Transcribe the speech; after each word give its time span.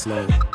slow. 0.00 0.49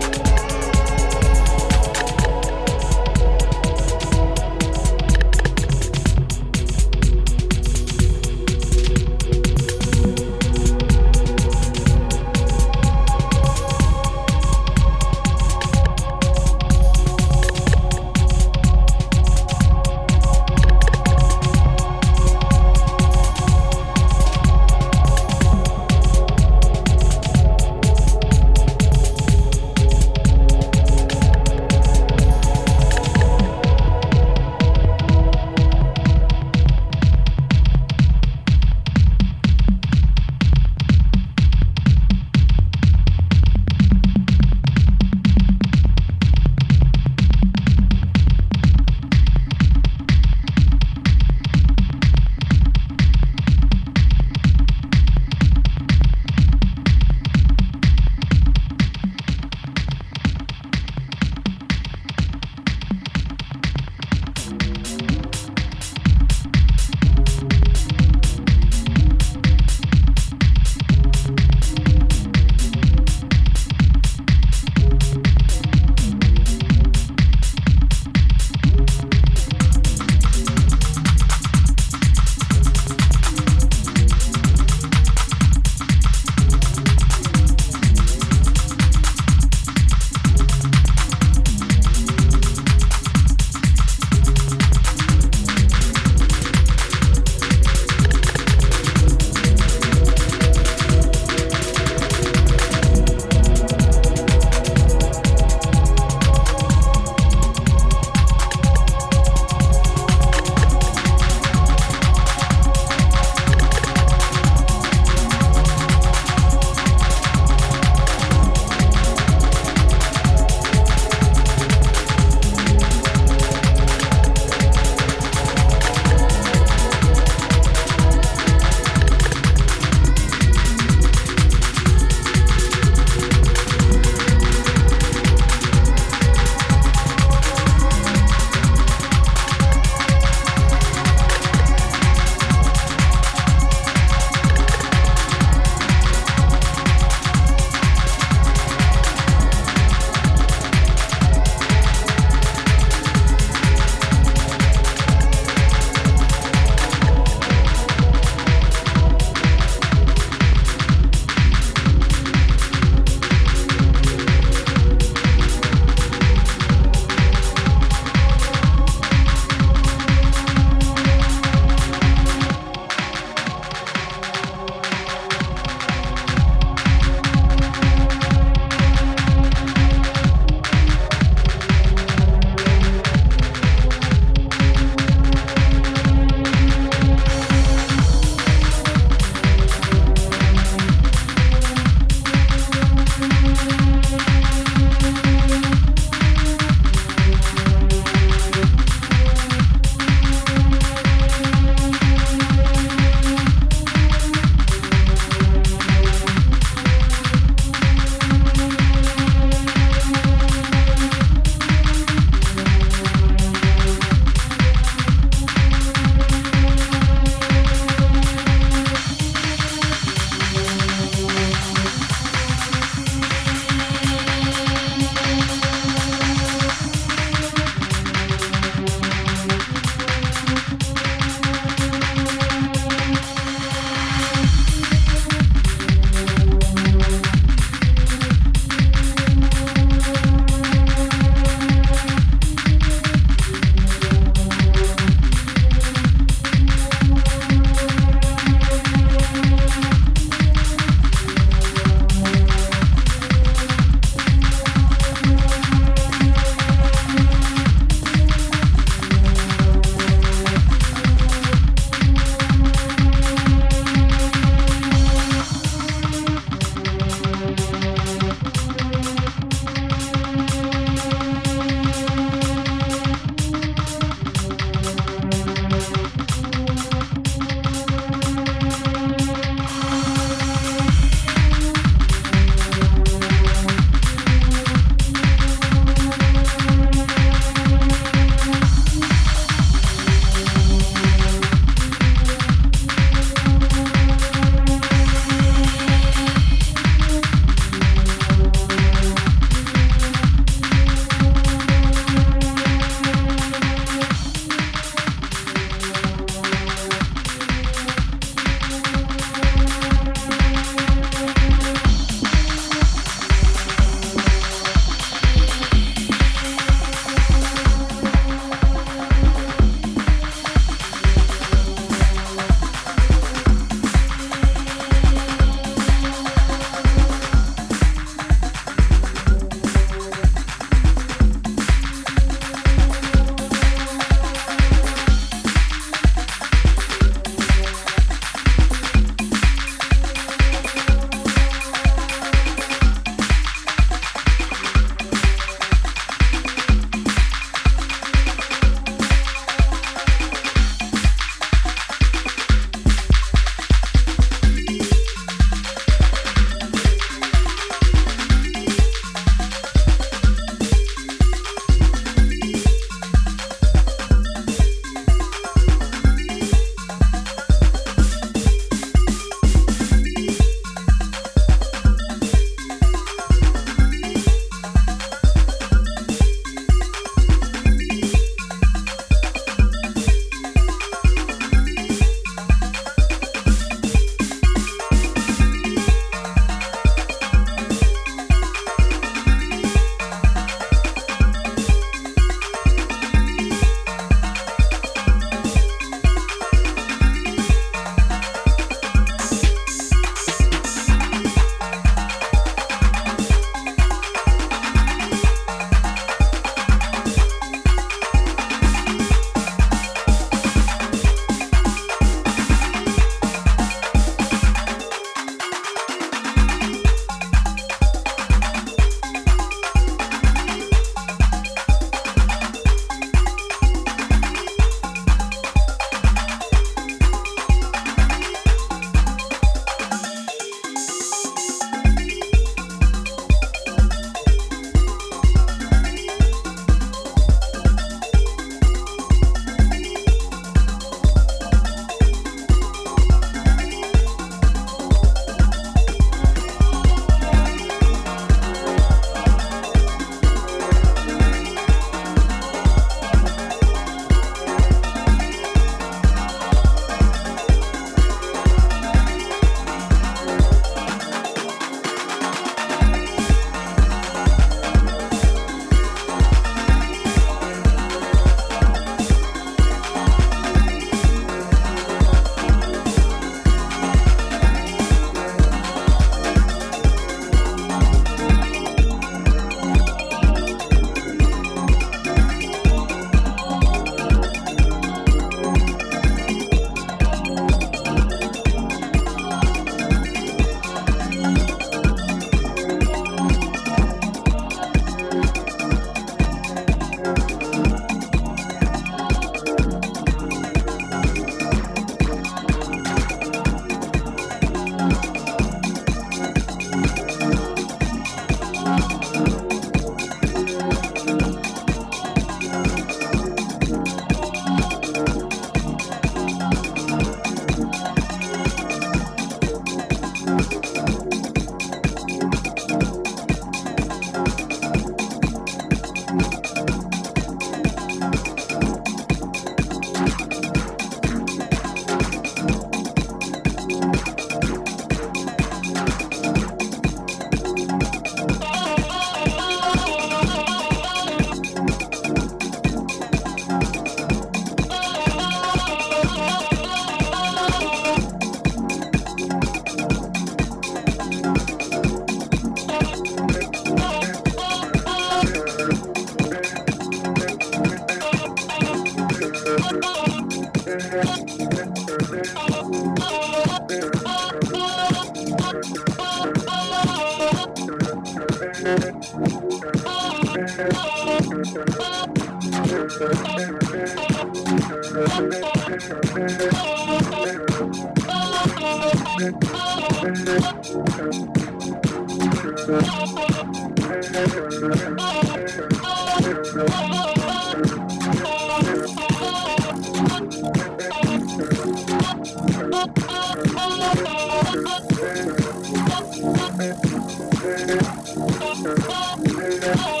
Thank 599.73 600.00